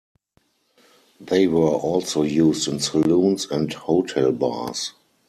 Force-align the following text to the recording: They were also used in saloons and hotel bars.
They 1.19 1.45
were 1.45 1.69
also 1.75 2.23
used 2.23 2.67
in 2.67 2.79
saloons 2.79 3.45
and 3.51 3.71
hotel 3.71 4.31
bars. 4.31 4.93